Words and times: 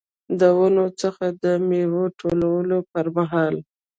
د 0.39 0.41
ونو 0.57 0.85
څخه 1.01 1.25
د 1.43 1.45
میوو 1.67 2.03
ټولولو 2.19 2.77
پرمهال. 2.91 3.55